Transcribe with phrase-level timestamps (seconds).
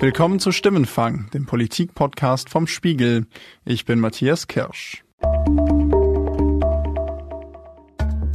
[0.00, 3.26] Willkommen zu Stimmenfang, dem Politik-Podcast vom Spiegel.
[3.66, 5.04] Ich bin Matthias Kirsch.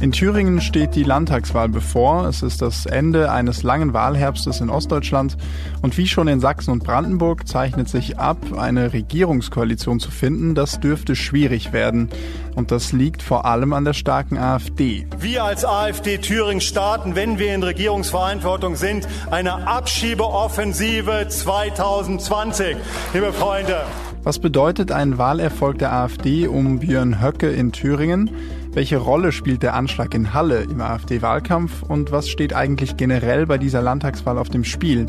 [0.06, 2.28] In Thüringen steht die Landtagswahl bevor.
[2.28, 5.36] Es ist das Ende eines langen Wahlherbstes in Ostdeutschland.
[5.82, 10.54] Und wie schon in Sachsen und Brandenburg zeichnet sich ab, eine Regierungskoalition zu finden.
[10.54, 12.08] Das dürfte schwierig werden.
[12.54, 15.08] Und das liegt vor allem an der starken AfD.
[15.18, 22.76] Wir als AfD Thüringen starten, wenn wir in Regierungsverantwortung sind, eine Abschiebeoffensive 2020.
[23.12, 23.80] Liebe Freunde.
[24.22, 28.30] Was bedeutet ein Wahlerfolg der AfD um Björn Höcke in Thüringen?
[28.76, 33.56] Welche Rolle spielt der Anschlag in Halle im AfD-Wahlkampf und was steht eigentlich generell bei
[33.56, 35.06] dieser Landtagswahl auf dem Spiel?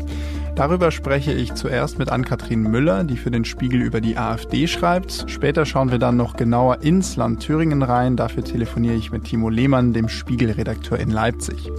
[0.56, 5.26] Darüber spreche ich zuerst mit Ann-Kathrin Müller, die für den Spiegel über die AfD schreibt.
[5.26, 8.16] Später schauen wir dann noch genauer ins Land Thüringen rein.
[8.16, 11.70] Dafür telefoniere ich mit Timo Lehmann, dem Spiegelredakteur in Leipzig.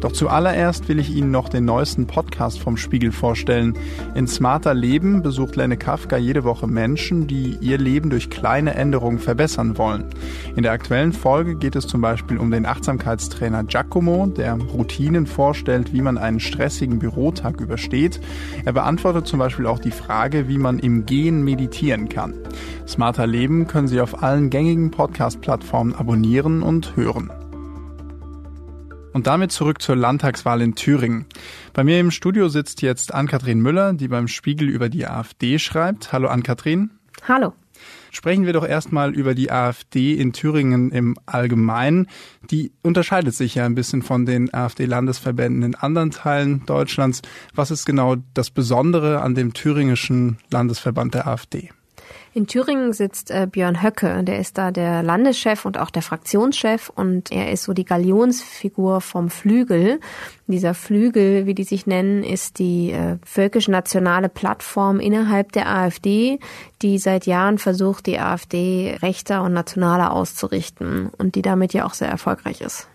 [0.00, 3.74] Doch zuallererst will ich Ihnen noch den neuesten Podcast vom Spiegel vorstellen.
[4.14, 9.18] In Smarter Leben besucht Lenne Kafka jede Woche Menschen, die ihr Leben durch kleine Änderungen
[9.18, 10.06] verbessern wollen.
[10.56, 15.92] In der aktuellen Folge geht es zum Beispiel um den Achtsamkeitstrainer Giacomo, der Routinen vorstellt,
[15.92, 18.20] wie man einen stressigen Bürotag übersteht.
[18.64, 22.34] Er beantwortet zum Beispiel auch die Frage, wie man im Gehen meditieren kann.
[22.88, 27.30] Smarter Leben können Sie auf allen gängigen Podcast-Plattformen abonnieren und hören.
[29.12, 31.26] Und damit zurück zur Landtagswahl in Thüringen.
[31.72, 36.12] Bei mir im Studio sitzt jetzt Ann-Kathrin Müller, die beim Spiegel über die AfD schreibt.
[36.12, 36.90] Hallo Ann-Kathrin.
[37.26, 37.52] Hallo.
[38.12, 42.08] Sprechen wir doch erstmal über die AfD in Thüringen im Allgemeinen.
[42.50, 47.22] Die unterscheidet sich ja ein bisschen von den AfD-Landesverbänden in anderen Teilen Deutschlands.
[47.54, 51.70] Was ist genau das Besondere an dem thüringischen Landesverband der AfD?
[52.32, 56.90] In Thüringen sitzt äh, Björn Höcke, der ist da der Landeschef und auch der Fraktionschef
[56.94, 60.00] und er ist so die Galionsfigur vom Flügel.
[60.46, 66.38] Dieser Flügel, wie die sich nennen, ist die äh, völkisch-nationale Plattform innerhalb der AfD,
[66.82, 71.94] die seit Jahren versucht, die AfD rechter und nationaler auszurichten und die damit ja auch
[71.94, 72.88] sehr erfolgreich ist.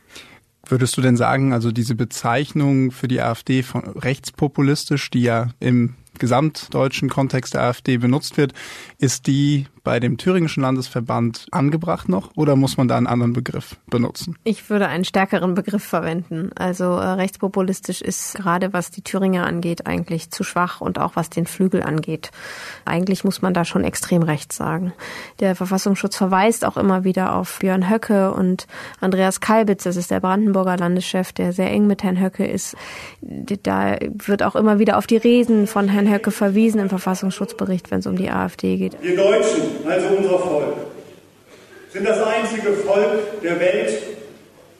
[0.68, 5.95] Würdest du denn sagen, also diese Bezeichnung für die AfD von rechtspopulistisch, die ja im
[6.19, 8.53] gesamtdeutschen Kontext der AfD benutzt wird,
[8.99, 13.78] ist die bei dem thüringischen Landesverband angebracht noch oder muss man da einen anderen Begriff
[13.88, 14.35] benutzen?
[14.44, 16.50] Ich würde einen stärkeren Begriff verwenden.
[16.56, 21.29] Also äh, rechtspopulistisch ist gerade was die Thüringer angeht eigentlich zu schwach und auch was
[21.29, 22.31] den Flügel angeht.
[22.84, 24.91] Eigentlich muss man da schon extrem rechts sagen.
[25.40, 28.68] Der Verfassungsschutz verweist auch immer wieder auf Björn Höcke und
[29.00, 32.75] Andreas Kalbitz, das ist der Brandenburger Landeschef, der sehr eng mit Herrn Höcke ist.
[33.22, 38.00] Da wird auch immer wieder auf die Reden von Herrn Höcke verwiesen im Verfassungsschutzbericht, wenn
[38.00, 38.97] es um die AfD geht.
[39.01, 40.75] Wir Deutschen also unser Volk,
[41.91, 44.03] sind das einzige Volk der Welt,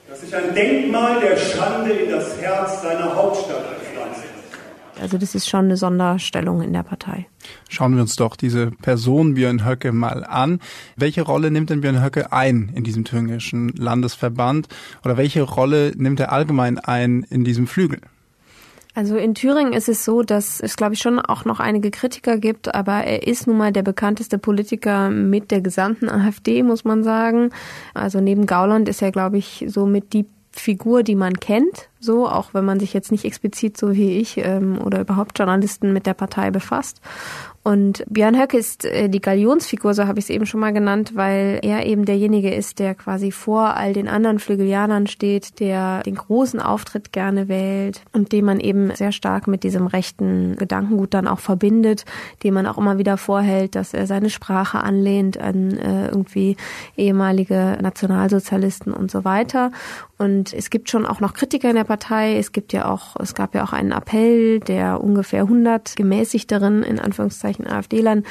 [0.10, 4.24] das sich ein Denkmal der Schande in das Herz seiner Hauptstadt pflanzt.
[5.02, 7.28] Also das ist schon eine Sonderstellung in der Partei.
[7.70, 10.60] Schauen wir uns doch diese Person Björn Höcke mal an.
[10.96, 14.68] Welche Rolle nimmt denn Björn Höcke ein in diesem thüringischen Landesverband
[15.04, 18.00] oder welche Rolle nimmt er allgemein ein in diesem Flügel?
[18.96, 22.38] Also in Thüringen ist es so, dass es, glaube ich, schon auch noch einige Kritiker
[22.38, 27.04] gibt, aber er ist nun mal der bekannteste Politiker mit der gesamten AfD, muss man
[27.04, 27.50] sagen.
[27.94, 32.30] Also neben Gauland ist er, glaube ich, so mit die Figur, die man kennt, so,
[32.30, 36.06] auch wenn man sich jetzt nicht explizit so wie ich ähm, oder überhaupt Journalisten mit
[36.06, 37.02] der Partei befasst.
[37.68, 41.14] Und Björn Höcke ist äh, die Galionsfigur, so habe ich es eben schon mal genannt,
[41.16, 46.14] weil er eben derjenige ist, der quasi vor all den anderen Flügelianern steht, der den
[46.14, 51.28] großen Auftritt gerne wählt und den man eben sehr stark mit diesem rechten Gedankengut dann
[51.28, 52.06] auch verbindet,
[52.44, 56.58] dem man auch immer wieder vorhält, dass er seine Sprache anlehnt an äh, irgendwie
[56.98, 59.72] ehemalige Nationalsozialisten und so weiter.
[60.18, 62.38] Und es gibt schon auch noch Kritiker in der Partei.
[62.38, 67.00] Es gibt ja auch, es gab ja auch einen Appell der ungefähr 100 gemäßigteren, in
[67.00, 68.24] Anführungszeichen, AfD-Lern,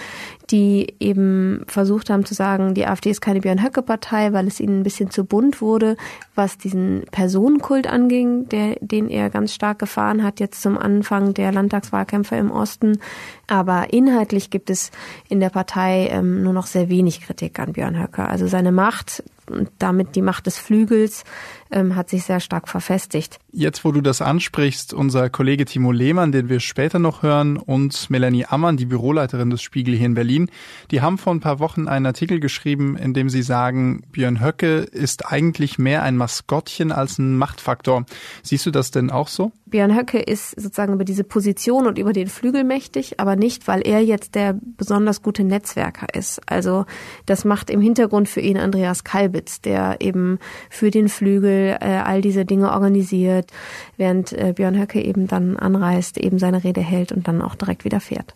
[0.50, 4.82] die eben versucht haben zu sagen, die AfD ist keine Björn-Höcke-Partei, weil es ihnen ein
[4.82, 5.96] bisschen zu bunt wurde,
[6.34, 11.52] was diesen Personenkult anging, der, den er ganz stark gefahren hat, jetzt zum Anfang der
[11.52, 12.98] Landtagswahlkämpfe im Osten.
[13.46, 14.90] Aber inhaltlich gibt es
[15.28, 18.26] in der Partei ähm, nur noch sehr wenig Kritik an Björn Höcke.
[18.26, 21.24] Also seine Macht und damit die Macht des Flügels
[21.74, 23.38] ähm, hat sich sehr stark verfestigt.
[23.52, 28.08] Jetzt, wo du das ansprichst, unser Kollege Timo Lehmann, den wir später noch hören, und
[28.08, 30.50] Melanie Ammann, die Büroleiterin des Spiegel hier in Berlin,
[30.90, 34.78] die haben vor ein paar Wochen einen Artikel geschrieben, in dem sie sagen, Björn Höcke
[34.78, 38.06] ist eigentlich mehr ein Maskottchen als ein Machtfaktor.
[38.42, 39.52] Siehst du das denn auch so?
[39.66, 43.84] Björn Höcke ist sozusagen über diese Position und über den Flügel mächtig, aber nicht, weil
[43.84, 46.40] er jetzt der besonders gute Netzwerker ist.
[46.46, 46.86] Also
[47.26, 50.38] das macht im Hintergrund für ihn Andreas Kalbitz, der eben
[50.70, 53.50] für den Flügel Äh, all diese Dinge organisiert,
[53.96, 57.84] während äh, Björn Höcke eben dann anreist, eben seine Rede hält und dann auch direkt
[57.84, 58.34] wieder fährt.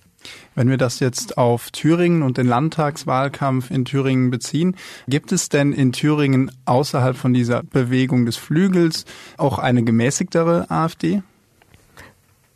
[0.54, 4.76] Wenn wir das jetzt auf Thüringen und den Landtagswahlkampf in Thüringen beziehen,
[5.06, 9.04] gibt es denn in Thüringen außerhalb von dieser Bewegung des Flügels
[9.36, 11.22] auch eine gemäßigtere AfD?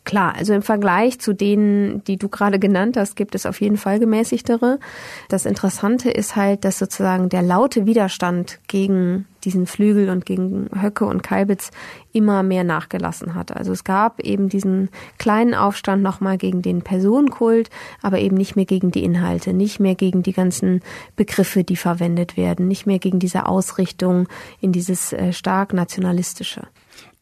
[0.05, 3.77] Klar, also im Vergleich zu denen, die du gerade genannt hast, gibt es auf jeden
[3.77, 4.81] Fall gemäßigtere.
[5.29, 11.05] Das Interessante ist halt, dass sozusagen der laute Widerstand gegen diesen Flügel und gegen Höcke
[11.05, 11.71] und Kalbitz
[12.13, 13.55] immer mehr nachgelassen hat.
[13.57, 17.71] Also es gab eben diesen kleinen Aufstand nochmal gegen den Personenkult,
[18.03, 20.81] aber eben nicht mehr gegen die Inhalte, nicht mehr gegen die ganzen
[21.17, 24.29] Begriffe, die verwendet werden, nicht mehr gegen diese Ausrichtung
[24.61, 26.67] in dieses äh, stark nationalistische.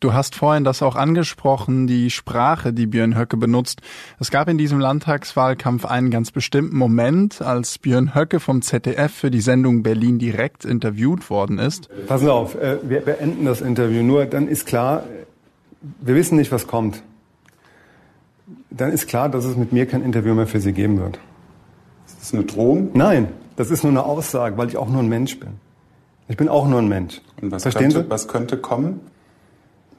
[0.00, 3.82] Du hast vorhin das auch angesprochen, die Sprache, die Björn Höcke benutzt.
[4.18, 9.30] Es gab in diesem Landtagswahlkampf einen ganz bestimmten Moment, als Björn Höcke vom ZDF für
[9.30, 11.90] die Sendung Berlin direkt interviewt worden ist.
[12.06, 14.02] Passen auf, äh, wir beenden das Interview.
[14.02, 15.04] Nur dann ist klar,
[16.00, 17.02] wir wissen nicht, was kommt.
[18.70, 21.18] Dann ist klar, dass es mit mir kein Interview mehr für Sie geben wird.
[22.06, 22.88] Ist das eine Drohung?
[22.94, 25.50] Nein, das ist nur eine Aussage, weil ich auch nur ein Mensch bin.
[26.28, 27.20] Ich bin auch nur ein Mensch.
[27.42, 28.10] Und was, Verstehen könnte, Sie?
[28.10, 29.00] was könnte kommen?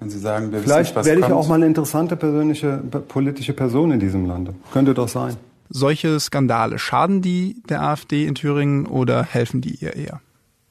[0.01, 3.91] Wenn Sie sagen, wir Vielleicht wissen, werde ich auch mal eine interessante persönliche, politische Person
[3.91, 4.55] in diesem Lande.
[4.73, 5.37] Könnte doch sein.
[5.69, 10.19] Solche Skandale, schaden die der AfD in Thüringen oder helfen die ihr eher?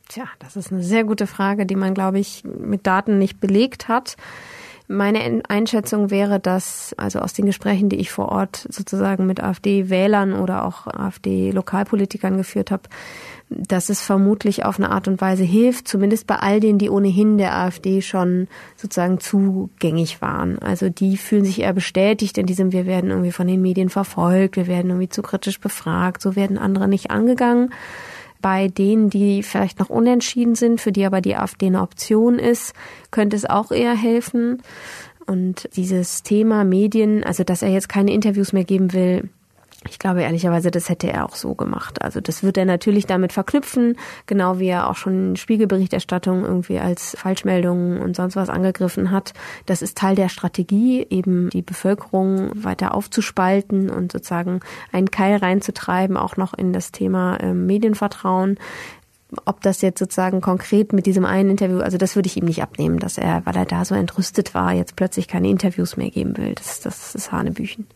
[0.09, 3.87] Tja, das ist eine sehr gute Frage, die man, glaube ich, mit Daten nicht belegt
[3.87, 4.17] hat.
[4.89, 10.33] Meine Einschätzung wäre, dass also aus den Gesprächen, die ich vor Ort sozusagen mit AfD-Wählern
[10.33, 12.83] oder auch AfD-Lokalpolitikern geführt habe,
[13.51, 17.37] dass es vermutlich auf eine Art und Weise hilft, zumindest bei all denen, die ohnehin
[17.37, 20.61] der AfD schon sozusagen zugängig waren.
[20.61, 24.57] Also die fühlen sich eher bestätigt in diesem, wir werden irgendwie von den Medien verfolgt,
[24.57, 27.73] wir werden irgendwie zu kritisch befragt, so werden andere nicht angegangen.
[28.41, 32.73] Bei denen, die vielleicht noch unentschieden sind, für die aber die AfD eine Option ist,
[33.11, 34.63] könnte es auch eher helfen.
[35.27, 39.29] Und dieses Thema Medien, also dass er jetzt keine Interviews mehr geben will,
[39.89, 42.03] ich glaube ehrlicherweise, das hätte er auch so gemacht.
[42.03, 43.97] Also das wird er natürlich damit verknüpfen,
[44.27, 49.33] genau wie er auch schon Spiegelberichterstattung irgendwie als Falschmeldungen und sonst was angegriffen hat.
[49.65, 54.61] Das ist Teil der Strategie, eben die Bevölkerung weiter aufzuspalten und sozusagen
[54.93, 58.59] einen Keil reinzutreiben, auch noch in das Thema äh, Medienvertrauen
[59.45, 62.65] ob das jetzt sozusagen konkret mit diesem einen Interview, also das würde ich ihm nicht
[62.65, 66.37] abnehmen, dass er, weil er da so entrüstet war, jetzt plötzlich keine Interviews mehr geben
[66.37, 66.55] will.
[66.57, 67.87] Das, das ist Hanebüchen.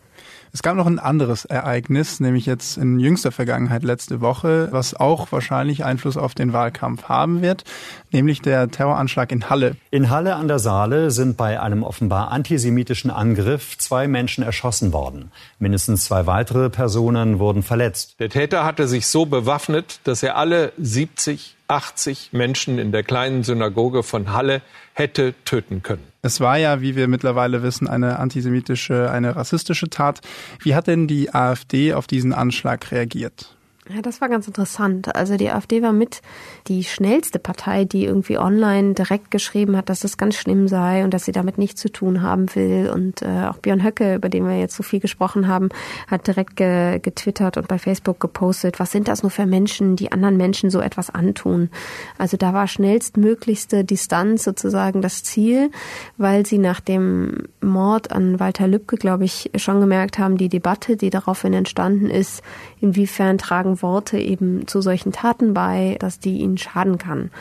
[0.55, 5.29] Es gab noch ein anderes Ereignis, nämlich jetzt in jüngster Vergangenheit letzte Woche, was auch
[5.33, 7.65] wahrscheinlich Einfluss auf den Wahlkampf haben wird,
[8.13, 9.75] nämlich der Terroranschlag in Halle.
[9.91, 15.29] In Halle an der Saale sind bei einem offenbar antisemitischen Angriff zwei Menschen erschossen worden.
[15.59, 18.15] Mindestens zwei weitere Personen wurden verletzt.
[18.21, 23.43] Der Täter hatte sich so bewaffnet, dass er alle 70, 80 Menschen in der kleinen
[23.43, 24.61] Synagoge von Halle
[24.93, 26.03] hätte töten können.
[26.21, 30.21] Es war ja, wie wir mittlerweile wissen, eine antisemitische, eine rassistische Tat.
[30.59, 33.54] Wie hat denn die AfD auf diesen Anschlag reagiert?
[33.87, 35.15] Ja, das war ganz interessant.
[35.15, 36.23] Also die AfD war mit
[36.67, 41.13] die schnellste Partei, die irgendwie online direkt geschrieben hat, dass das ganz schlimm sei und
[41.13, 42.89] dass sie damit nichts zu tun haben will.
[42.91, 45.69] Und äh, auch Björn Höcke, über den wir jetzt so viel gesprochen haben,
[46.07, 50.11] hat direkt ge getwittert und bei Facebook gepostet, was sind das nur für Menschen, die
[50.11, 51.69] anderen Menschen so etwas antun.
[52.17, 55.69] Also da war schnellstmöglichste Distanz sozusagen das Ziel,
[56.17, 60.97] weil sie nach dem Mord an Walter Lübcke, glaube ich, schon gemerkt haben, die Debatte,
[60.97, 62.41] die daraufhin entstanden ist,
[62.79, 67.31] inwiefern tragen Worte eben zu solchen Taten bei, dass die ihnen schaden kann.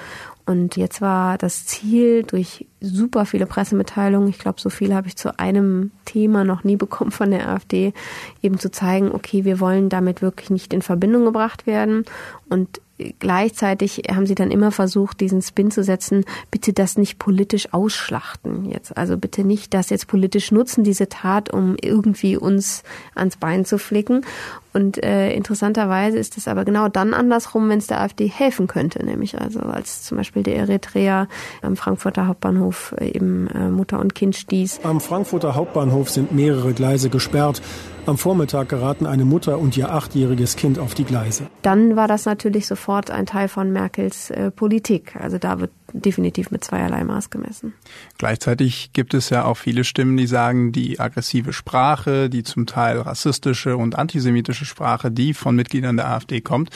[0.46, 5.16] Und jetzt war das Ziel durch super viele Pressemitteilungen, ich glaube, so viel habe ich
[5.16, 7.94] zu einem Thema noch nie bekommen von der AfD,
[8.42, 12.04] eben zu zeigen, okay, wir wollen damit wirklich nicht in Verbindung gebracht werden.
[12.50, 12.80] Und
[13.18, 18.70] gleichzeitig haben sie dann immer versucht, diesen Spin zu setzen, bitte das nicht politisch ausschlachten
[18.70, 18.96] jetzt.
[18.96, 22.82] Also bitte nicht das jetzt politisch nutzen, diese Tat, um irgendwie uns
[23.14, 24.24] ans Bein zu flicken.
[24.72, 29.04] Und äh, interessanterweise ist es aber genau dann andersrum, wenn es der AfD helfen könnte,
[29.04, 31.28] nämlich also als zum Beispiel der Eritreer
[31.62, 34.80] am Frankfurter Hauptbahnhof eben äh, Mutter und Kind stieß.
[34.82, 37.62] Am Frankfurter Hauptbahnhof sind mehrere Gleise gesperrt.
[38.06, 41.46] Am Vormittag geraten eine Mutter und ihr achtjähriges Kind auf die Gleise.
[41.62, 45.16] Dann war das natürlich sofort ein Teil von Merkels äh, Politik.
[45.16, 47.72] Also da wird definitiv mit zweierlei Maß gemessen.
[48.18, 53.00] Gleichzeitig gibt es ja auch viele Stimmen, die sagen, die aggressive Sprache, die zum Teil
[53.00, 56.68] rassistische und antisemitische Sprache, die von Mitgliedern der AfD kommt,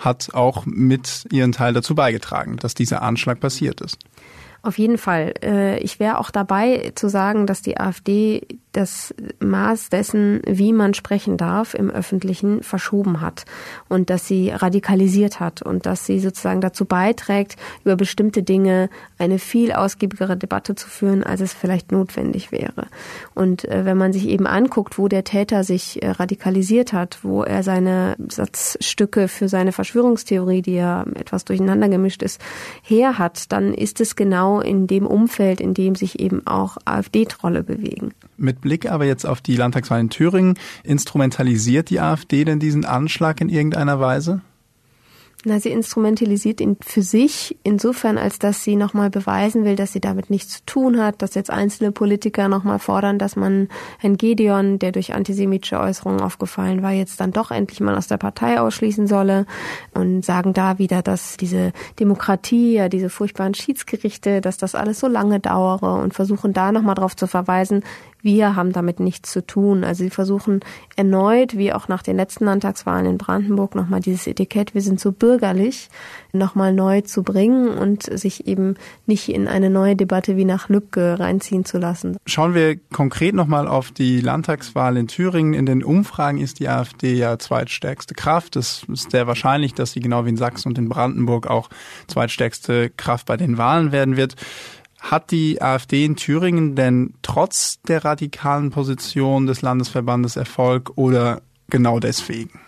[0.00, 3.98] hat auch mit ihren Teil dazu beigetragen, dass dieser Anschlag passiert ist.
[4.62, 5.34] Auf jeden Fall.
[5.42, 10.94] Äh, ich wäre auch dabei zu sagen, dass die AfD das Maß dessen, wie man
[10.94, 13.44] sprechen darf im Öffentlichen, verschoben hat
[13.88, 18.88] und dass sie radikalisiert hat und dass sie sozusagen dazu beiträgt, über bestimmte Dinge
[19.18, 22.86] eine viel ausgiebigere Debatte zu führen, als es vielleicht notwendig wäre.
[23.34, 27.42] Und äh, wenn man sich eben anguckt, wo der Täter sich äh, radikalisiert hat, wo
[27.42, 32.40] er seine Satzstücke für seine Verschwörungstheorie, die ja etwas durcheinander gemischt ist,
[32.82, 37.62] her hat, dann ist es genau in dem Umfeld, in dem sich eben auch AfD-Trolle
[37.62, 38.12] bewegen.
[38.42, 43.40] Mit Blick aber jetzt auf die Landtagswahl in Thüringen, instrumentalisiert die AfD denn diesen Anschlag
[43.40, 44.42] in irgendeiner Weise?
[45.44, 50.00] Na, sie instrumentalisiert ihn für sich insofern, als dass sie nochmal beweisen will, dass sie
[50.00, 53.68] damit nichts zu tun hat, dass jetzt einzelne Politiker nochmal fordern, dass man
[53.98, 58.18] Herrn Gedeon, der durch antisemitische Äußerungen aufgefallen war, jetzt dann doch endlich mal aus der
[58.18, 59.46] Partei ausschließen solle
[59.94, 65.08] und sagen da wieder, dass diese Demokratie, ja diese furchtbaren Schiedsgerichte, dass das alles so
[65.08, 67.82] lange dauere und versuchen da nochmal drauf zu verweisen,
[68.22, 69.84] wir haben damit nichts zu tun.
[69.84, 70.60] Also sie versuchen
[70.96, 75.12] erneut, wie auch nach den letzten Landtagswahlen in Brandenburg, nochmal dieses Etikett, wir sind so
[75.12, 75.88] bürgerlich,
[76.32, 78.76] nochmal neu zu bringen und sich eben
[79.06, 82.16] nicht in eine neue Debatte wie nach Lübcke reinziehen zu lassen.
[82.26, 85.54] Schauen wir konkret nochmal auf die Landtagswahl in Thüringen.
[85.54, 88.56] In den Umfragen ist die AfD ja zweitstärkste Kraft.
[88.56, 91.68] Es ist sehr wahrscheinlich, dass sie genau wie in Sachsen und in Brandenburg auch
[92.06, 94.36] zweitstärkste Kraft bei den Wahlen werden wird.
[95.12, 102.00] Hat die AfD in Thüringen denn trotz der radikalen Position des Landesverbandes Erfolg oder genau
[102.00, 102.58] deswegen?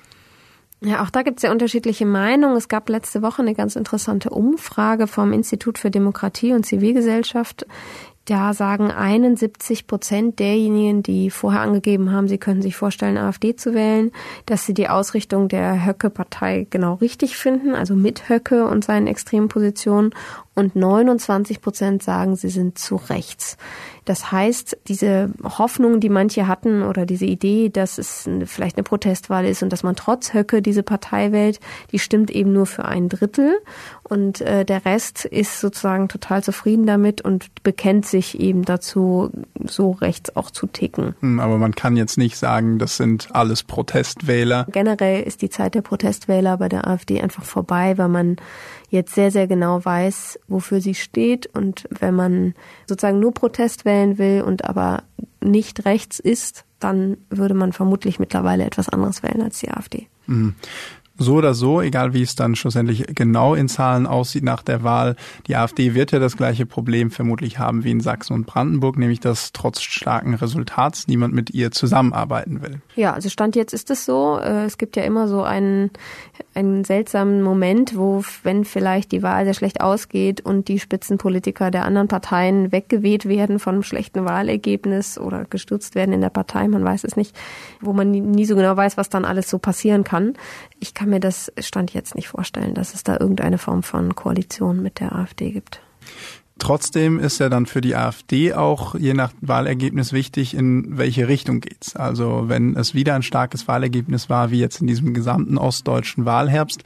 [0.83, 2.59] Ja, auch da gibt es ja unterschiedliche Meinungen.
[2.59, 7.65] Es gab letzte Woche eine ganz interessante Umfrage vom Institut für Demokratie und Zivilgesellschaft.
[8.27, 13.75] Da sagen 71 Prozent derjenigen, die vorher angegeben haben, sie könnten sich vorstellen, AfD zu
[13.75, 14.13] wählen,
[14.47, 19.49] dass sie die Ausrichtung der Höcke-Partei genau richtig finden, also mit Höcke und seinen extremen
[19.49, 20.15] Positionen
[20.55, 23.57] und 29 Prozent sagen, sie sind zu rechts.
[24.05, 29.47] Das heißt, diese Hoffnung, die manche hatten oder diese Idee, dass es vielleicht eine Protestwahl
[29.47, 31.59] ist und dass man trotz Höcke diese Partei wählt,
[31.91, 33.55] die stimmt eben nur für ein Drittel
[34.03, 39.31] und äh, der Rest ist sozusagen total zufrieden damit und bekennt sich eben dazu,
[39.65, 41.15] so rechts auch zu ticken.
[41.21, 44.67] Hm, aber man kann jetzt nicht sagen, das sind alles Protestwähler.
[44.71, 48.37] Generell ist die Zeit der Protestwähler bei der AfD einfach vorbei, weil man
[48.91, 51.47] jetzt sehr, sehr genau weiß, wofür sie steht.
[51.47, 52.55] Und wenn man
[52.87, 55.03] sozusagen nur Protest wählen will und aber
[55.43, 60.09] nicht rechts ist, dann würde man vermutlich mittlerweile etwas anderes wählen als die AfD.
[60.27, 60.55] Mhm
[61.17, 65.17] so oder so, egal wie es dann schlussendlich genau in Zahlen aussieht nach der Wahl,
[65.47, 69.21] die AfD wird ja das gleiche Problem vermutlich haben wie in Sachsen und Brandenburg, nämlich
[69.21, 72.81] dass trotz starken Resultats niemand mit ihr zusammenarbeiten will.
[72.97, 74.39] Ja, also Stand jetzt ist es so.
[74.39, 75.91] Äh, es gibt ja immer so einen,
[76.55, 81.85] einen seltsamen Moment, wo, wenn vielleicht die Wahl sehr schlecht ausgeht und die Spitzenpolitiker der
[81.85, 86.85] anderen Parteien weggeweht werden von einem schlechten Wahlergebnis oder gestürzt werden in der Partei, man
[86.85, 87.37] weiß es nicht,
[87.81, 90.35] wo man nie so genau weiß, was dann alles so passieren kann.
[90.81, 94.83] Ich kann mir das Stand jetzt nicht vorstellen, dass es da irgendeine Form von Koalition
[94.83, 95.83] mit der AfD gibt.
[96.59, 101.61] Trotzdem ist ja dann für die AfD auch je nach Wahlergebnis wichtig, in welche Richtung
[101.61, 101.95] geht's.
[101.95, 106.85] Also wenn es wieder ein starkes Wahlergebnis war, wie jetzt in diesem gesamten ostdeutschen Wahlherbst,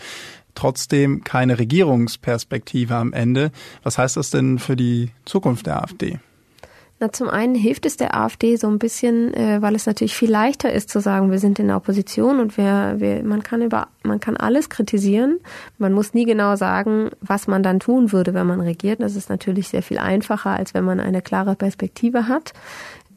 [0.56, 3.52] trotzdem keine Regierungsperspektive am Ende.
[3.84, 6.18] Was heißt das denn für die Zukunft der AfD?
[7.00, 10.30] Na, zum einen hilft es der AfD so ein bisschen, äh, weil es natürlich viel
[10.30, 13.86] leichter ist zu sagen, wir sind in der Opposition und wir, wir, man kann über,
[14.02, 15.38] man kann alles kritisieren.
[15.78, 19.00] Man muss nie genau sagen, was man dann tun würde, wenn man regiert.
[19.00, 22.52] Das ist natürlich sehr viel einfacher, als wenn man eine klare Perspektive hat.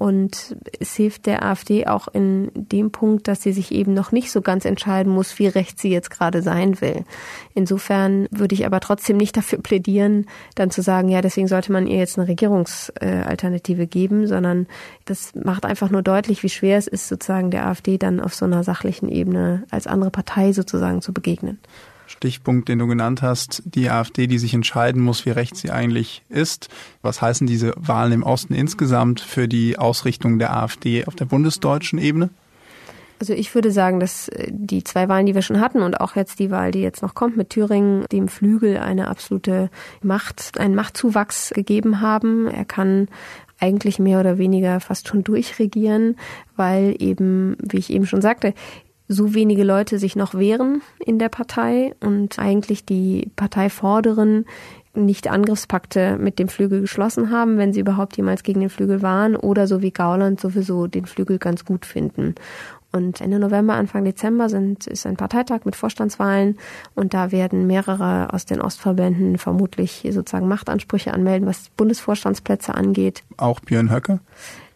[0.02, 4.32] Und es hilft der AfD auch in dem Punkt, dass sie sich eben noch nicht
[4.32, 7.06] so ganz entscheiden muss, wie rechts sie jetzt gerade sein will.
[7.54, 11.86] Insofern würde ich aber trotzdem nicht dafür plädieren, dann zu sagen, ja, deswegen sollte man
[11.86, 14.66] ihr jetzt eine Regierungsalternative geben, sondern
[15.06, 18.46] das macht einfach nur deutlich, wie schwer es ist, sozusagen der AfD dann auf so
[18.46, 21.60] einer sachlichen Ebene als andere Partei sozusagen zu begegnen.
[22.12, 26.24] Stichpunkt, den du genannt hast, die AfD, die sich entscheiden muss, wie rechts sie eigentlich
[26.30, 26.70] ist.
[27.02, 32.00] Was heißen diese Wahlen im Osten insgesamt für die Ausrichtung der AfD auf der bundesdeutschen
[32.00, 32.30] Ebene?
[33.22, 36.16] Also ich würde sagen, dass äh, die zwei Wahlen, die wir schon hatten und auch
[36.16, 39.70] jetzt die Wahl, die jetzt noch kommt mit Thüringen, dem Flügel eine absolute
[40.02, 42.48] Macht, einen Machtzuwachs gegeben haben.
[42.48, 43.10] Er kann
[43.60, 46.18] eigentlich mehr oder weniger fast schon durchregieren,
[46.56, 48.56] weil eben, wie ich eben schon sagte,
[49.12, 54.46] so wenige Leute sich noch wehren in der Partei und eigentlich die Parteivorderen
[54.94, 59.36] nicht Angriffspakte mit dem Flügel geschlossen haben, wenn sie überhaupt jemals gegen den Flügel waren
[59.36, 62.36] oder so wie Gauland sowieso den Flügel ganz gut finden.
[62.94, 66.58] Und Ende November, Anfang Dezember sind, ist ein Parteitag mit Vorstandswahlen
[66.94, 73.24] und da werden mehrere aus den Ostverbänden vermutlich sozusagen Machtansprüche anmelden, was Bundesvorstandsplätze angeht.
[73.38, 74.20] Auch Björn Höcke?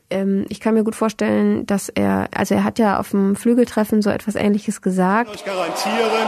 [0.10, 4.02] Ähm, ich kann mir gut vorstellen, dass er, also er hat ja auf dem Flügeltreffen
[4.02, 5.32] so etwas Ähnliches gesagt.
[5.34, 6.28] Ich kann euch garantieren,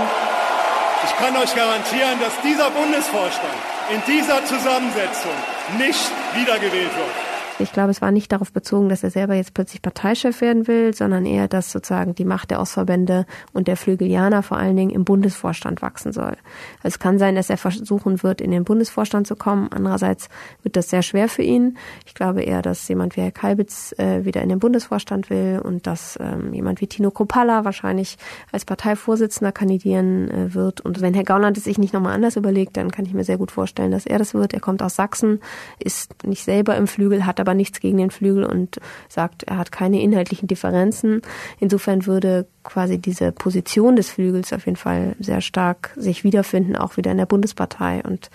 [1.03, 3.53] ich kann euch garantieren, dass dieser Bundesvorstand
[3.93, 5.31] in dieser Zusammensetzung
[5.77, 7.26] nicht wiedergewählt wird.
[7.59, 10.93] Ich glaube, es war nicht darauf bezogen, dass er selber jetzt plötzlich Parteichef werden will,
[10.93, 15.05] sondern eher, dass sozusagen die Macht der Ostverbände und der Flügelianer vor allen Dingen im
[15.05, 16.37] Bundesvorstand wachsen soll.
[16.83, 19.69] Es kann sein, dass er versuchen wird, in den Bundesvorstand zu kommen.
[19.71, 20.29] Andererseits
[20.61, 21.79] wird das sehr schwer für ihn.
[22.05, 25.87] Ich glaube eher, dass jemand wie Herr Kalbitz äh, wieder in den Bundesvorstand will und
[25.87, 28.19] dass ähm, jemand wie Tino Kropalla wahrscheinlich
[28.51, 30.81] als Parteivorsitzender kandidieren äh, wird.
[30.81, 33.39] Und wenn Herr Gauland es sich nicht nochmal anders überlegt, dann kann ich mir sehr
[33.39, 34.53] gut vorstellen, dass er das wird.
[34.53, 35.39] Er kommt aus Sachsen,
[35.79, 38.77] ist nicht selber im Flügel, hat aber aber nichts gegen den Flügel und
[39.07, 41.21] sagt, er hat keine inhaltlichen Differenzen.
[41.59, 46.97] Insofern würde quasi diese Position des Flügels auf jeden Fall sehr stark sich wiederfinden, auch
[46.97, 48.29] wieder in der Bundespartei und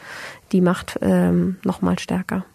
[0.53, 2.47] die Macht ähm, noch mal stärker.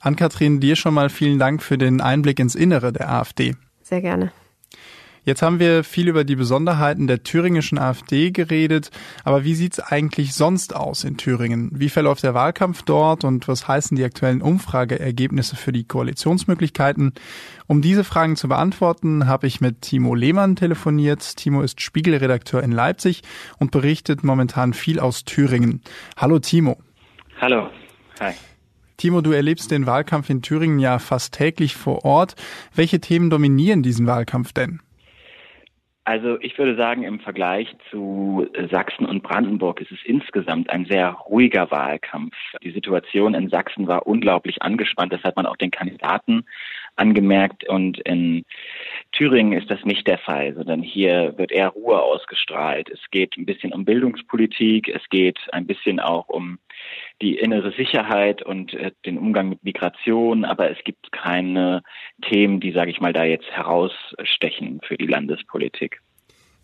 [0.00, 3.54] Ann-Kathrin, dir schon mal vielen Dank für den Einblick ins Innere der AfD.
[3.82, 4.32] Sehr gerne.
[5.24, 8.90] Jetzt haben wir viel über die Besonderheiten der thüringischen AfD geredet,
[9.22, 11.70] aber wie sieht's eigentlich sonst aus in Thüringen?
[11.72, 17.12] Wie verläuft der Wahlkampf dort und was heißen die aktuellen Umfrageergebnisse für die Koalitionsmöglichkeiten?
[17.68, 21.36] Um diese Fragen zu beantworten, habe ich mit Timo Lehmann telefoniert.
[21.36, 23.22] Timo ist Spiegelredakteur in Leipzig
[23.58, 25.82] und berichtet momentan viel aus Thüringen.
[26.16, 26.78] Hallo Timo.
[27.40, 27.70] Hallo.
[28.18, 28.32] Hi.
[28.96, 32.34] Timo, du erlebst den Wahlkampf in Thüringen ja fast täglich vor Ort.
[32.74, 34.80] Welche Themen dominieren diesen Wahlkampf denn?
[36.04, 41.10] Also ich würde sagen, im Vergleich zu Sachsen und Brandenburg ist es insgesamt ein sehr
[41.10, 42.34] ruhiger Wahlkampf.
[42.62, 45.12] Die Situation in Sachsen war unglaublich angespannt.
[45.12, 46.44] Das hat man auch den Kandidaten
[46.96, 47.68] angemerkt.
[47.68, 48.44] Und in
[49.12, 52.90] Thüringen ist das nicht der Fall, sondern hier wird eher Ruhe ausgestrahlt.
[52.90, 54.88] Es geht ein bisschen um Bildungspolitik.
[54.88, 56.58] Es geht ein bisschen auch um
[57.20, 61.82] die innere Sicherheit und äh, den Umgang mit Migration, aber es gibt keine
[62.22, 66.00] Themen, die, sage ich mal, da jetzt herausstechen für die Landespolitik.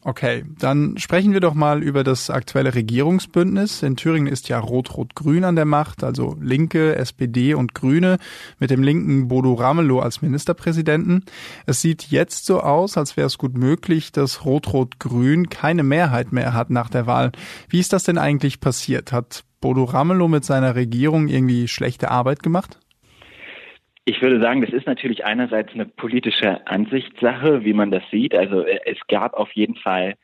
[0.05, 3.83] Okay, dann sprechen wir doch mal über das aktuelle Regierungsbündnis.
[3.83, 8.19] In Thüringen ist ja Rot-Rot-Grün an der Macht, also Linke, SPD und Grüne
[8.61, 11.25] mit dem linken Bodo Ramelow als Ministerpräsidenten.
[11.67, 16.55] Es sieht jetzt so aus, als wäre es gut möglich, dass Rot-Rot-Grün keine Mehrheit mehr
[16.55, 17.33] hat nach der Wahl.
[17.69, 19.11] Wie ist das denn eigentlich passiert?
[19.13, 22.79] Hat Bodo Ramelow mit seiner Regierung irgendwie schlechte Arbeit gemacht?
[24.09, 28.35] Ich würde sagen, das ist natürlich einerseits eine politische Ansichtssache, wie man das sieht.
[28.35, 30.15] Also äh, es gab auf jeden Fall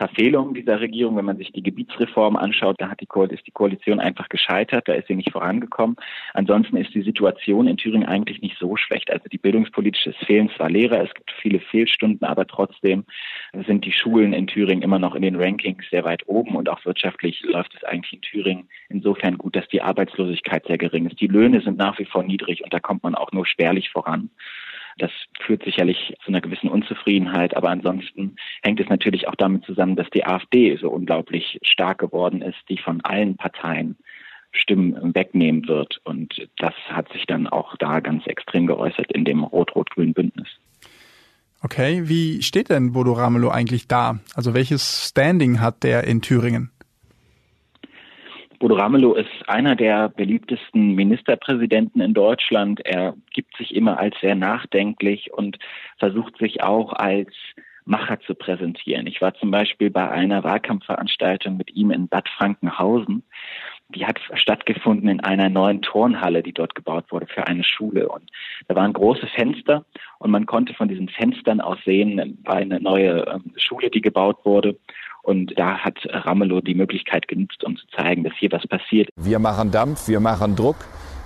[0.00, 1.18] Verfehlungen dieser Regierung.
[1.18, 4.94] Wenn man sich die Gebietsreform anschaut, da hat die, ist die Koalition einfach gescheitert, da
[4.94, 5.96] ist sie nicht vorangekommen.
[6.32, 9.12] Ansonsten ist die Situation in Thüringen eigentlich nicht so schlecht.
[9.12, 13.04] Also die bildungspolitische, es fehlen zwar Lehrer, es gibt viele Fehlstunden, aber trotzdem
[13.66, 16.82] sind die Schulen in Thüringen immer noch in den Rankings sehr weit oben und auch
[16.86, 21.20] wirtschaftlich läuft es eigentlich in Thüringen insofern gut, dass die Arbeitslosigkeit sehr gering ist.
[21.20, 24.30] Die Löhne sind nach wie vor niedrig und da kommt man auch nur spärlich voran.
[24.98, 29.96] Das führt sicherlich zu einer gewissen Unzufriedenheit, aber ansonsten hängt es natürlich auch damit zusammen,
[29.96, 33.96] dass die AfD so unglaublich stark geworden ist, die von allen Parteien
[34.52, 36.00] Stimmen wegnehmen wird.
[36.04, 40.48] Und das hat sich dann auch da ganz extrem geäußert in dem rot-rot-grünen Bündnis.
[41.62, 44.18] Okay, wie steht denn Bodo Ramelow eigentlich da?
[44.34, 46.70] Also welches Standing hat der in Thüringen?
[48.60, 52.78] Bodo Ramelow ist einer der beliebtesten Ministerpräsidenten in Deutschland.
[52.84, 55.58] Er gibt sich immer als sehr nachdenklich und
[55.98, 57.32] versucht sich auch als
[57.86, 59.06] Macher zu präsentieren.
[59.06, 63.22] Ich war zum Beispiel bei einer Wahlkampfveranstaltung mit ihm in Bad Frankenhausen.
[63.94, 68.08] Die hat stattgefunden in einer neuen Turnhalle, die dort gebaut wurde für eine Schule.
[68.08, 68.30] Und
[68.68, 69.84] da waren große Fenster
[70.18, 74.38] und man konnte von diesen Fenstern aus sehen, war eine neue ähm, Schule, die gebaut
[74.44, 74.76] wurde.
[75.22, 79.10] Und da hat Ramelow die Möglichkeit genutzt, um zu zeigen, dass hier was passiert.
[79.16, 80.76] Wir machen Dampf, wir machen Druck.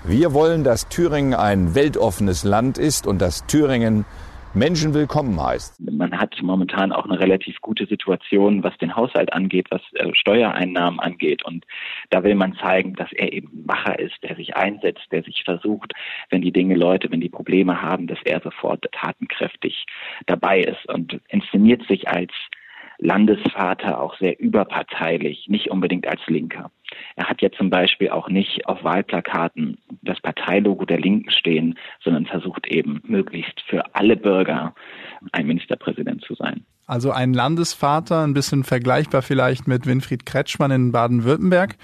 [0.06, 4.04] Wir wollen, dass Thüringen ein weltoffenes Land ist und dass Thüringen
[4.56, 5.80] Menschen willkommen heißt.
[5.80, 11.00] Man hat momentan auch eine relativ gute Situation, was den Haushalt angeht, was äh, Steuereinnahmen
[11.00, 11.44] angeht.
[11.44, 11.66] Und
[12.10, 15.92] da will man zeigen, dass er eben Macher ist, der sich einsetzt, der sich versucht,
[16.30, 19.86] wenn die Dinge Leute, wenn die Probleme haben, dass er sofort tatenkräftig
[20.26, 22.30] dabei ist und inszeniert sich als
[22.98, 26.70] Landesvater auch sehr überparteilich, nicht unbedingt als Linker.
[27.16, 32.26] Er hat ja zum Beispiel auch nicht auf Wahlplakaten das Parteilogo der Linken stehen, sondern
[32.26, 34.74] versucht eben möglichst für alle Bürger
[35.32, 36.64] ein Ministerpräsident zu sein.
[36.86, 41.76] Also ein Landesvater, ein bisschen vergleichbar vielleicht mit Winfried Kretschmann in Baden-Württemberg.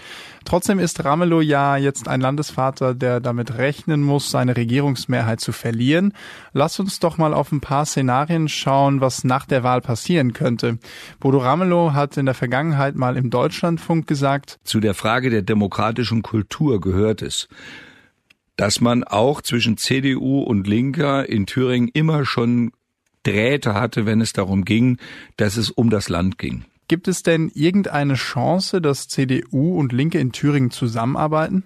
[0.44, 6.12] Trotzdem ist Ramelow ja jetzt ein Landesvater, der damit rechnen muss, seine Regierungsmehrheit zu verlieren.
[6.52, 10.78] Lass uns doch mal auf ein paar Szenarien schauen, was nach der Wahl passieren könnte.
[11.18, 16.20] Bodo Ramelow hat in der Vergangenheit mal im Deutschlandfunk gesagt, zu der Frage der demokratischen
[16.20, 17.48] Kultur gehört es,
[18.56, 22.72] dass man auch zwischen CDU und Linker in Thüringen immer schon
[23.22, 24.98] Drähte hatte, wenn es darum ging,
[25.36, 26.64] dass es um das Land ging.
[26.88, 31.64] Gibt es denn irgendeine Chance, dass CDU und Linke in Thüringen zusammenarbeiten?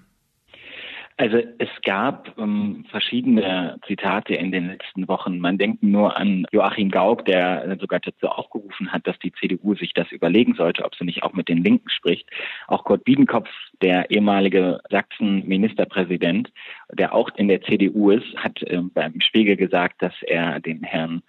[1.17, 5.39] Also es gab ähm, verschiedene Zitate in den letzten Wochen.
[5.39, 9.93] Man denkt nur an Joachim Gauck, der sogar dazu aufgerufen hat, dass die CDU sich
[9.95, 12.29] das überlegen sollte, ob sie nicht auch mit den Linken spricht.
[12.67, 13.49] Auch Kurt Biedenkopf,
[13.81, 16.51] der ehemalige Sachsen-Ministerpräsident,
[16.93, 21.23] der auch in der CDU ist, hat äh, beim Spiegel gesagt, dass er den Herrn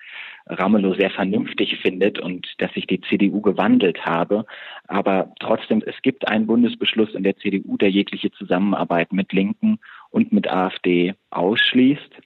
[0.47, 4.45] Ramelow sehr vernünftig findet und dass sich die CDU gewandelt habe.
[4.87, 9.79] Aber trotzdem, es gibt einen Bundesbeschluss in der CDU, der jegliche Zusammenarbeit mit Linken
[10.11, 12.21] und mit AfD ausschließt.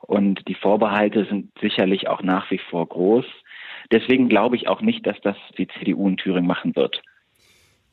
[0.00, 3.26] Und die Vorbehalte sind sicherlich auch nach wie vor groß.
[3.90, 7.02] Deswegen glaube ich auch nicht, dass das die CDU in Thüringen machen wird.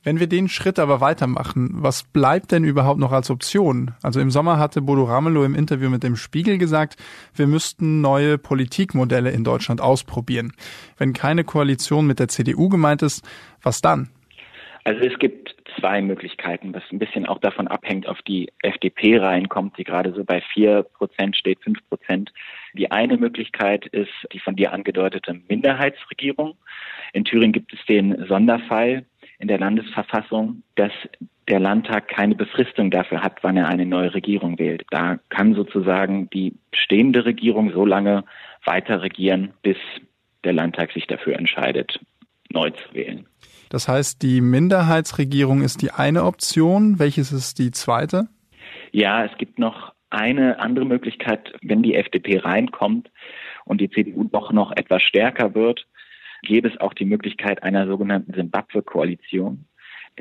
[0.02, 3.92] Wenn wir den Schritt aber weitermachen, was bleibt denn überhaupt noch als Option?
[4.02, 6.96] Also im Sommer hatte Bodo Ramelow im Interview mit dem Spiegel gesagt,
[7.36, 10.54] wir müssten neue Politikmodelle in Deutschland ausprobieren.
[10.98, 13.28] Wenn keine Koalition mit der CDU gemeint ist,
[13.62, 14.10] was dann?
[14.86, 19.78] Also es gibt zwei Möglichkeiten, was ein bisschen auch davon abhängt, auf die FDP reinkommt,
[19.78, 22.32] die gerade so bei vier Prozent steht, fünf Prozent.
[22.74, 26.56] Die eine Möglichkeit ist die von dir angedeutete Minderheitsregierung.
[27.14, 29.06] In Thüringen gibt es den Sonderfall,
[29.40, 30.92] in der Landesverfassung, dass
[31.48, 34.86] der Landtag keine Befristung dafür hat, wann er eine neue Regierung wählt.
[34.92, 38.24] Da kann sozusagen die bestehende Regierung so lange
[38.66, 39.78] weiter regieren, bis
[40.44, 42.00] der Landtag sich dafür entscheidet,
[42.50, 43.26] neu zu wählen.
[43.70, 47.00] Das heißt, die Minderheitsregierung ist die eine Option.
[47.00, 48.28] Welches ist die zweite?
[48.92, 53.12] Ja, es gibt noch eine andere Möglichkeit, wenn die FDP reinkommt
[53.66, 55.86] und die CDU doch noch etwas stärker wird,
[56.44, 59.66] gäbe es auch die Möglichkeit einer sogenannten Simbabwe-Koalition.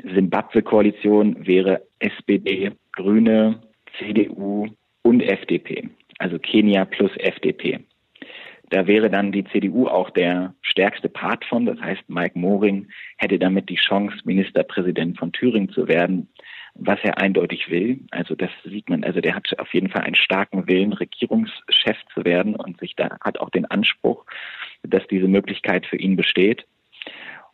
[0.03, 3.59] Simbabwe-Koalition wäre SPD, Grüne,
[3.97, 4.67] CDU
[5.01, 7.79] und FDP, also Kenia plus FDP.
[8.69, 11.65] Da wäre dann die CDU auch der stärkste Part von.
[11.65, 16.29] Das heißt, Mike Moring hätte damit die Chance, Ministerpräsident von Thüringen zu werden,
[16.75, 17.99] was er eindeutig will.
[18.11, 19.03] Also das sieht man.
[19.03, 23.17] Also der hat auf jeden Fall einen starken Willen, Regierungschef zu werden und sich da
[23.21, 24.25] hat auch den Anspruch
[24.83, 26.65] dass diese Möglichkeit für ihn besteht.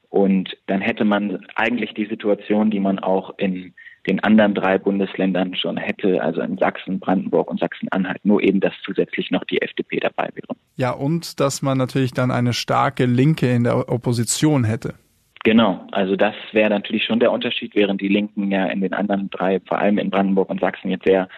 [0.09, 3.73] Und dann hätte man eigentlich die Situation, die man auch in
[4.07, 8.73] den anderen drei Bundesländern schon hätte, also in Sachsen, Brandenburg und Sachsen-Anhalt, nur eben, dass
[8.85, 10.55] zusätzlich noch die FDP dabei wäre.
[10.75, 14.93] Ja, und dass man natürlich dann eine starke Linke in der Opposition hätte.
[15.45, 19.29] Genau, also das wäre natürlich schon der Unterschied, während die Linken ja in den anderen
[19.29, 21.29] drei, vor allem in Brandenburg und Sachsen, jetzt sehr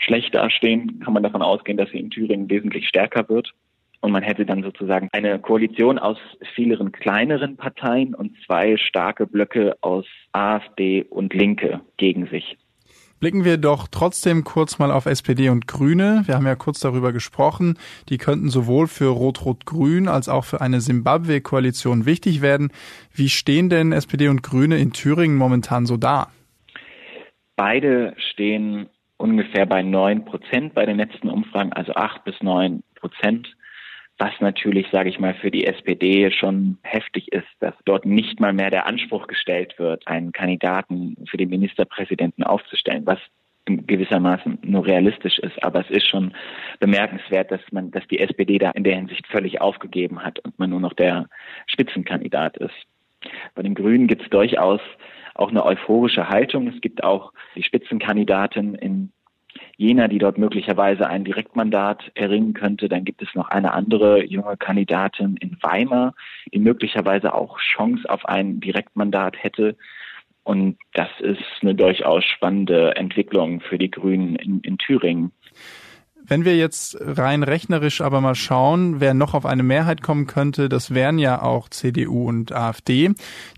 [0.00, 3.54] schlecht dastehen, kann man davon ausgehen, dass sie in Thüringen wesentlich stärker wird.
[4.02, 6.18] Und man hätte dann sozusagen eine Koalition aus
[6.54, 12.58] vielen kleineren Parteien und zwei starke Blöcke aus AfD und Linke gegen sich.
[13.20, 16.22] Blicken wir doch trotzdem kurz mal auf SPD und Grüne.
[16.26, 17.76] Wir haben ja kurz darüber gesprochen.
[18.08, 22.70] Die könnten sowohl für Rot-Rot-Grün als auch für eine Simbabwe-Koalition wichtig werden.
[23.12, 26.28] Wie stehen denn SPD und Grüne in Thüringen momentan so da?
[27.56, 33.48] Beide stehen ungefähr bei neun Prozent bei den letzten Umfragen, also acht bis neun Prozent
[34.18, 38.52] was natürlich, sage ich mal, für die SPD schon heftig ist, dass dort nicht mal
[38.52, 43.20] mehr der Anspruch gestellt wird, einen Kandidaten für den Ministerpräsidenten aufzustellen, was
[43.64, 45.62] gewissermaßen nur realistisch ist.
[45.62, 46.32] Aber es ist schon
[46.80, 50.70] bemerkenswert, dass man, dass die SPD da in der Hinsicht völlig aufgegeben hat und man
[50.70, 51.28] nur noch der
[51.66, 52.74] Spitzenkandidat ist.
[53.54, 54.80] Bei den Grünen gibt es durchaus
[55.34, 56.66] auch eine euphorische Haltung.
[56.68, 59.12] Es gibt auch die Spitzenkandidatin in
[59.76, 62.88] Jena, die dort möglicherweise ein Direktmandat erringen könnte.
[62.88, 66.14] Dann gibt es noch eine andere junge Kandidatin in Weimar,
[66.52, 69.76] die möglicherweise auch Chance auf ein Direktmandat hätte.
[70.44, 75.32] Und das ist eine durchaus spannende Entwicklung für die Grünen in, in Thüringen.
[76.28, 80.68] Wenn wir jetzt rein rechnerisch aber mal schauen, wer noch auf eine Mehrheit kommen könnte,
[80.68, 83.12] das wären ja auch CDU und AfD.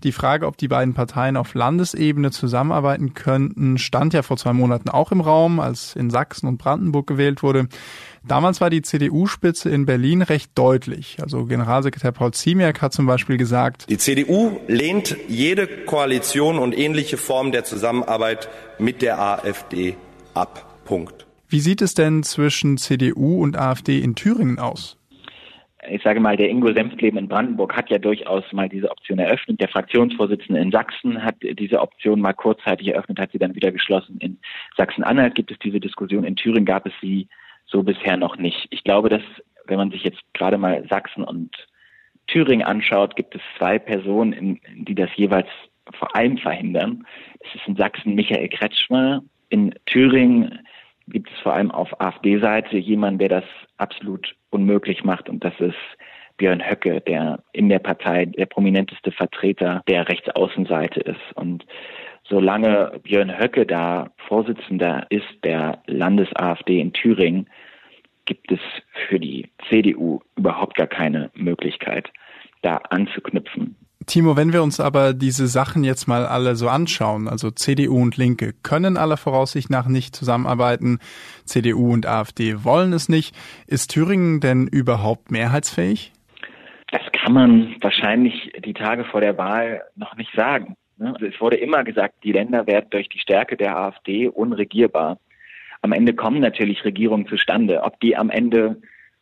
[0.05, 4.87] Die Frage, ob die beiden Parteien auf Landesebene zusammenarbeiten könnten, stand ja vor zwei Monaten
[4.87, 7.67] auch im Raum, als in Sachsen und Brandenburg gewählt wurde.
[8.25, 11.17] Damals war die CDU-Spitze in Berlin recht deutlich.
[11.21, 17.17] Also Generalsekretär Paul Ziemiak hat zum Beispiel gesagt, die CDU lehnt jede Koalition und ähnliche
[17.17, 18.47] Formen der Zusammenarbeit
[18.79, 19.97] mit der AfD
[20.33, 20.67] ab.
[20.85, 21.25] Punkt.
[21.51, 24.97] Wie sieht es denn zwischen CDU und AfD in Thüringen aus?
[25.89, 29.59] ich sage mal, der Ingo Senftleben in Brandenburg hat ja durchaus mal diese Option eröffnet.
[29.59, 34.17] Der Fraktionsvorsitzende in Sachsen hat diese Option mal kurzzeitig eröffnet, hat sie dann wieder geschlossen.
[34.19, 34.37] In
[34.77, 36.23] Sachsen-Anhalt gibt es diese Diskussion.
[36.23, 37.27] In Thüringen gab es sie
[37.65, 38.67] so bisher noch nicht.
[38.69, 39.23] Ich glaube, dass,
[39.65, 41.49] wenn man sich jetzt gerade mal Sachsen und
[42.27, 45.49] Thüringen anschaut, gibt es zwei Personen, die das jeweils
[45.97, 47.05] vor allem verhindern.
[47.39, 50.59] Es ist in Sachsen Michael Kretschmer, in Thüringen
[51.11, 53.43] gibt es vor allem auf AfD-Seite jemanden, der das
[53.77, 55.77] absolut unmöglich macht und das ist
[56.37, 61.21] Björn Höcke, der in der Partei der prominenteste Vertreter der Rechtsaußenseite ist.
[61.35, 61.67] Und
[62.27, 67.47] solange Björn Höcke da Vorsitzender ist der Landes-AfD in Thüringen,
[68.25, 68.59] gibt es
[69.07, 72.11] für die CDU überhaupt gar keine Möglichkeit,
[72.63, 73.75] da anzuknüpfen.
[74.07, 78.17] Timo, wenn wir uns aber diese Sachen jetzt mal alle so anschauen, also CDU und
[78.17, 80.99] Linke können aller Voraussicht nach nicht zusammenarbeiten,
[81.45, 83.35] CDU und AfD wollen es nicht.
[83.67, 86.13] Ist Thüringen denn überhaupt mehrheitsfähig?
[86.91, 90.75] Das kann man wahrscheinlich die Tage vor der Wahl noch nicht sagen.
[90.97, 91.13] Ne?
[91.13, 95.19] Also es wurde immer gesagt, die Länder werden durch die Stärke der AfD unregierbar.
[95.81, 97.83] Am Ende kommen natürlich Regierungen zustande.
[97.83, 98.81] Ob die am Ende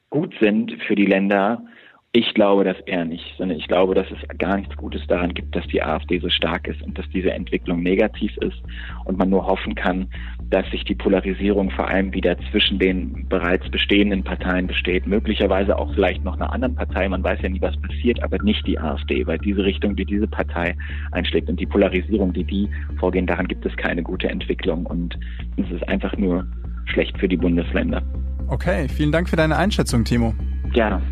[0.09, 1.63] gut sind für die Länder,
[2.11, 5.55] ich glaube das eher nicht, sondern ich glaube, dass es gar nichts Gutes daran gibt,
[5.55, 8.57] dass die AfD so stark ist und dass diese Entwicklung negativ ist
[9.05, 10.07] und man nur hoffen kann,
[10.49, 15.93] dass sich die Polarisierung vor allem wieder zwischen den bereits bestehenden Parteien besteht, möglicherweise auch
[15.93, 19.27] vielleicht noch einer anderen Partei, man weiß ja nie, was passiert, aber nicht die AfD,
[19.27, 20.75] weil diese Richtung, die diese Partei
[21.11, 22.67] einschlägt und die Polarisierung, die die
[22.99, 25.15] vorgehen, daran gibt es keine gute Entwicklung und
[25.57, 26.47] es ist einfach nur
[26.85, 28.01] schlecht für die Bundesländer.
[28.47, 30.33] Okay, vielen Dank für deine Einschätzung, Timo.
[30.73, 31.03] Gerne.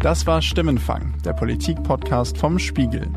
[0.00, 3.08] Das war Stimmenfang, der Politik-Podcast vom Spiegel.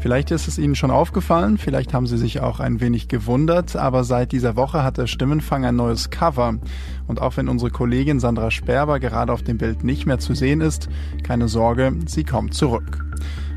[0.00, 4.02] Vielleicht ist es Ihnen schon aufgefallen, vielleicht haben Sie sich auch ein wenig gewundert, aber
[4.02, 6.54] seit dieser Woche hat der Stimmenfang ein neues Cover.
[7.06, 10.62] Und auch wenn unsere Kollegin Sandra Sperber gerade auf dem Bild nicht mehr zu sehen
[10.62, 10.88] ist,
[11.22, 13.04] keine Sorge, sie kommt zurück.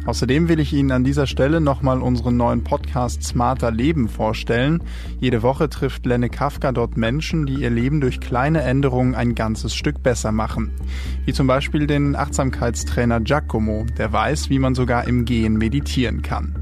[0.06, 4.84] Außerdem will ich Ihnen an dieser Stelle nochmal unseren neuen Podcast Smarter Leben vorstellen.
[5.20, 9.74] Jede Woche trifft Lenne Kafka dort Menschen, die ihr Leben durch kleine Änderungen ein ganzes
[9.74, 10.72] Stück besser machen.
[11.26, 16.56] Wie zum Beispiel den Achtsamkeitstrainer Giacomo, der weiß, wie man sogar im Gehen meditieren kann.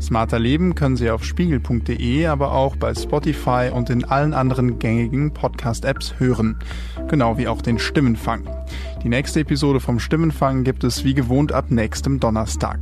[0.00, 5.32] Smarter Leben können Sie auf spiegel.de, aber auch bei Spotify und in allen anderen gängigen
[5.32, 6.58] Podcast-Apps hören.
[7.08, 8.48] Genau wie auch den Stimmenfang.
[9.06, 12.80] Die nächste Episode vom Stimmenfang gibt es wie gewohnt ab nächstem Donnerstag.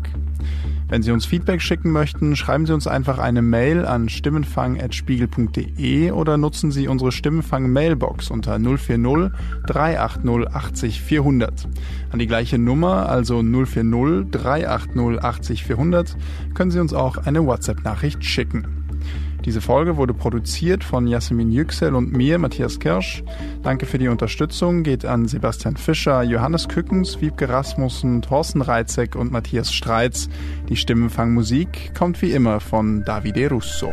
[0.89, 6.39] Wenn Sie uns Feedback schicken möchten, schreiben Sie uns einfach eine Mail an stimmenfang.spiegel.de oder
[6.39, 9.33] nutzen Sie unsere Stimmenfang-Mailbox unter 040
[9.67, 11.69] 380 80 400.
[12.11, 16.17] An die gleiche Nummer, also 040 380 80 400,
[16.55, 18.84] können Sie uns auch eine WhatsApp-Nachricht schicken.
[19.44, 23.22] Diese Folge wurde produziert von Jasmin Yüksel und mir, Matthias Kirsch.
[23.62, 29.30] Danke für die Unterstützung geht an Sebastian Fischer, Johannes Kückens, Wiebke Rasmussen, Thorsten Reitzek und
[29.30, 30.30] Matthias Streitz.
[30.70, 33.92] Die Stimmenfangmusik kommt wie immer von Davide Russo.